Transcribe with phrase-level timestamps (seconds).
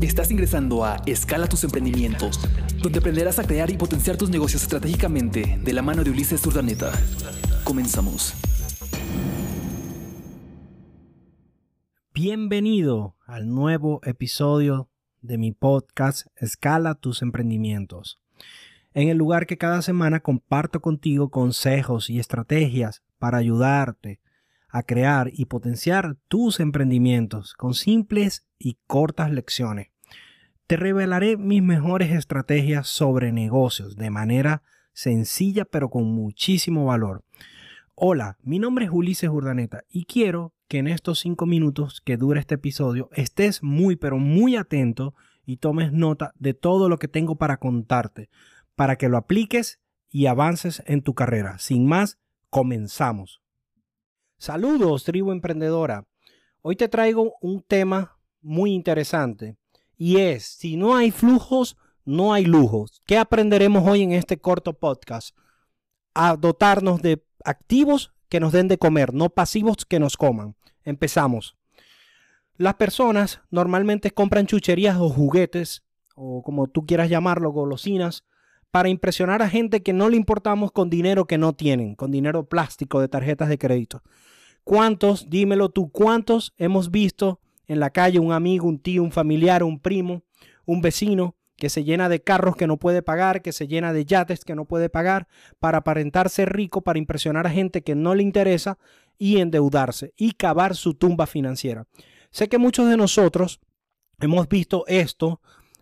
[0.00, 2.40] Estás ingresando a Escala tus emprendimientos,
[2.82, 6.90] donde aprenderás a crear y potenciar tus negocios estratégicamente de la mano de Ulises Urdaneta.
[7.64, 8.34] Comenzamos.
[12.14, 14.88] Bienvenido al nuevo episodio
[15.20, 18.22] de mi podcast Escala tus emprendimientos.
[18.94, 24.18] En el lugar que cada semana comparto contigo consejos y estrategias para ayudarte
[24.72, 29.88] a crear y potenciar tus emprendimientos con simples y cortas lecciones.
[30.66, 37.24] Te revelaré mis mejores estrategias sobre negocios de manera sencilla pero con muchísimo valor.
[37.94, 42.40] Hola, mi nombre es Ulises Urdaneta y quiero que en estos cinco minutos que dura
[42.40, 47.34] este episodio estés muy pero muy atento y tomes nota de todo lo que tengo
[47.34, 48.30] para contarte,
[48.76, 51.58] para que lo apliques y avances en tu carrera.
[51.58, 52.18] Sin más,
[52.50, 53.42] comenzamos.
[54.40, 56.06] Saludos, tribu emprendedora.
[56.62, 59.58] Hoy te traigo un tema muy interesante
[59.98, 61.76] y es, si no hay flujos,
[62.06, 63.02] no hay lujos.
[63.04, 65.36] ¿Qué aprenderemos hoy en este corto podcast?
[66.14, 70.56] A dotarnos de activos que nos den de comer, no pasivos que nos coman.
[70.84, 71.58] Empezamos.
[72.56, 78.24] Las personas normalmente compran chucherías o juguetes, o como tú quieras llamarlo, golosinas,
[78.70, 82.44] para impresionar a gente que no le importamos con dinero que no tienen, con dinero
[82.44, 84.02] plástico de tarjetas de crédito.
[84.64, 89.62] ¿Cuántos, dímelo tú, cuántos hemos visto en la calle un amigo, un tío, un familiar,
[89.62, 90.22] un primo,
[90.66, 94.04] un vecino que se llena de carros que no puede pagar, que se llena de
[94.04, 98.22] yates que no puede pagar, para aparentarse rico, para impresionar a gente que no le
[98.22, 98.78] interesa
[99.18, 101.86] y endeudarse y cavar su tumba financiera.
[102.30, 103.60] Sé que muchos de nosotros
[104.20, 105.40] hemos visto esto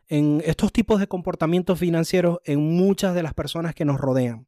[0.08, 4.46] en estos tipos de comportamientos financieros en muchas de las personas que nos rodean.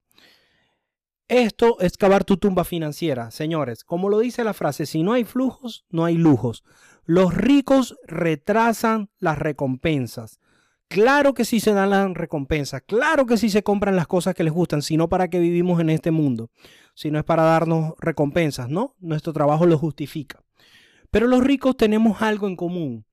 [1.28, 3.84] Esto es cavar tu tumba financiera, señores.
[3.84, 6.64] Como lo dice la frase, si no hay flujos, no hay lujos.
[7.04, 10.40] Los ricos retrasan las recompensas.
[10.88, 14.42] Claro que sí se dan las recompensas, claro que sí se compran las cosas que
[14.42, 16.50] les gustan, sino para que vivimos en este mundo,
[16.96, 18.96] sino es para darnos recompensas, ¿no?
[18.98, 20.42] Nuestro trabajo lo justifica.
[21.12, 23.06] Pero los ricos tenemos algo en común,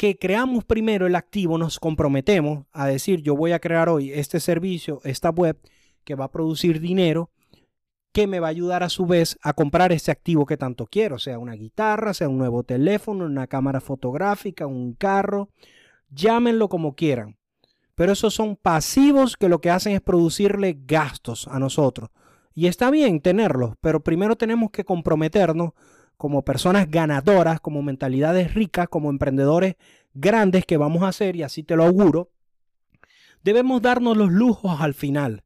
[0.00, 4.40] que creamos primero el activo, nos comprometemos a decir, yo voy a crear hoy este
[4.40, 5.58] servicio, esta web,
[6.04, 7.30] que va a producir dinero
[8.10, 11.18] que me va a ayudar a su vez a comprar ese activo que tanto quiero,
[11.18, 15.50] sea una guitarra, sea un nuevo teléfono, una cámara fotográfica, un carro,
[16.08, 17.36] llámenlo como quieran.
[17.94, 22.08] Pero esos son pasivos que lo que hacen es producirle gastos a nosotros.
[22.54, 25.72] Y está bien tenerlos, pero primero tenemos que comprometernos
[26.20, 29.74] como personas ganadoras, como mentalidades ricas, como emprendedores
[30.14, 32.30] grandes que vamos a hacer, y así te lo auguro.
[33.42, 35.42] Debemos darnos los lujos al final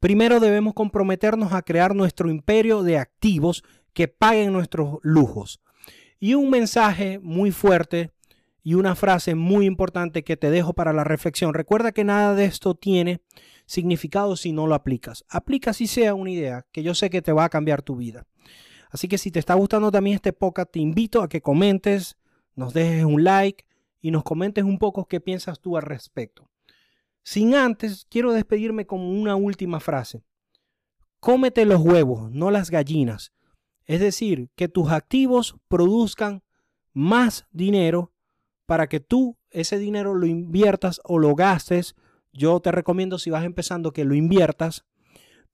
[0.00, 5.60] Primero debemos comprometernos a crear nuestro imperio de activos que paguen nuestros lujos.
[6.18, 8.10] Y un mensaje muy fuerte
[8.62, 11.52] y una frase muy importante que te dejo para la reflexión.
[11.52, 13.20] Recuerda que nada de esto tiene
[13.66, 15.26] significado si no lo aplicas.
[15.28, 18.26] Aplica si sea una idea que yo sé que te va a cambiar tu vida.
[18.90, 22.16] Así que si te está gustando también este podcast, te invito a que comentes,
[22.54, 23.64] nos dejes un like
[24.00, 26.50] y nos comentes un poco qué piensas tú al respecto.
[27.22, 30.22] Sin antes, quiero despedirme con una última frase.
[31.20, 33.32] Cómete los huevos, no las gallinas.
[33.84, 36.42] Es decir, que tus activos produzcan
[36.92, 38.12] más dinero
[38.66, 41.94] para que tú ese dinero lo inviertas o lo gastes.
[42.32, 44.84] Yo te recomiendo si vas empezando que lo inviertas,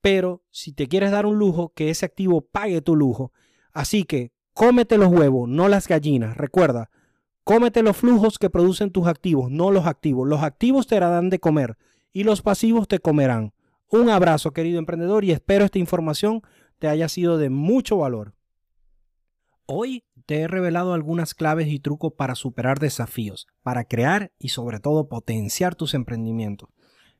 [0.01, 3.31] pero si te quieres dar un lujo, que ese activo pague tu lujo.
[3.71, 6.37] Así que cómete los huevos, no las gallinas.
[6.37, 6.89] Recuerda,
[7.47, 10.27] Cómete los flujos que producen tus activos, no los activos.
[10.27, 11.77] Los activos te darán de comer
[12.11, 13.53] y los pasivos te comerán.
[13.89, 16.41] Un abrazo, querido emprendedor, y espero esta información
[16.77, 18.35] te haya sido de mucho valor.
[19.65, 24.81] Hoy te he revelado algunas claves y trucos para superar desafíos, para crear y sobre
[24.81, 26.67] todo potenciar tus emprendimientos.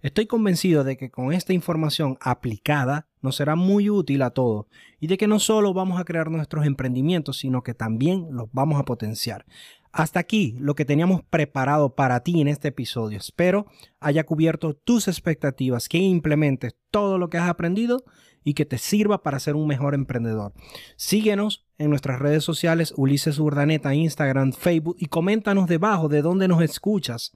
[0.02, 4.68] Estoy convencido de que con esta información aplicada nos será muy útil a todos
[5.00, 8.80] y de que no solo vamos a crear nuestros emprendimientos, sino que también los vamos
[8.80, 9.46] a potenciar.
[9.91, 13.18] Hasta aquí lo que teníamos preparado para ti en este episodio.
[13.18, 13.66] Espero
[14.00, 18.04] haya cubierto tus expectativas, que implementes todo lo que has aprendido
[18.44, 20.54] y que te sirva para ser un mejor emprendedor.
[20.95, 26.62] Síguenos en nuestras redes sociales, Ulises Urdaneta, Instagram, Facebook y coméntanos debajo de dónde nos
[26.62, 27.36] escuchas.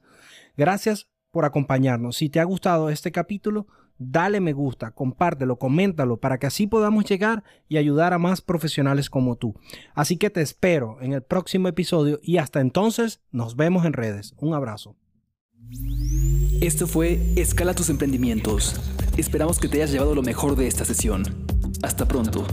[0.56, 2.16] Gracias por acompañarnos.
[2.16, 3.66] Si te ha gustado este capítulo,
[3.98, 9.10] dale me gusta, compártelo, coméntalo para que así podamos llegar y ayudar a más profesionales
[9.10, 9.54] como tú.
[9.94, 14.34] Así que te espero en el próximo episodio y hasta entonces nos vemos en redes.
[14.38, 14.94] Un abrazo.
[16.60, 18.80] Esto fue Escala tus emprendimientos.
[19.16, 21.24] Esperamos que te hayas llevado lo mejor de esta sesión.
[21.82, 22.46] Hasta pronto.